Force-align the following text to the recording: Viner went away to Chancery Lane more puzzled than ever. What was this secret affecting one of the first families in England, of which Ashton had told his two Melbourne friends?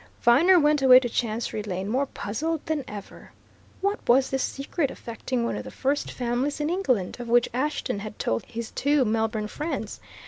Viner 0.23 0.57
went 0.59 0.81
away 0.81 0.99
to 0.99 1.07
Chancery 1.07 1.61
Lane 1.61 1.87
more 1.87 2.07
puzzled 2.07 2.65
than 2.65 2.83
ever. 2.87 3.33
What 3.81 3.99
was 4.09 4.31
this 4.31 4.41
secret 4.41 4.89
affecting 4.89 5.45
one 5.45 5.55
of 5.55 5.63
the 5.63 5.69
first 5.69 6.09
families 6.09 6.59
in 6.59 6.71
England, 6.71 7.17
of 7.19 7.29
which 7.29 7.49
Ashton 7.53 7.99
had 7.99 8.17
told 8.17 8.43
his 8.45 8.71
two 8.71 9.05
Melbourne 9.05 9.47
friends? 9.47 9.99